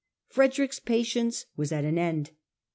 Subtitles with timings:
[0.29, 2.31] Frederick's patience was at an end.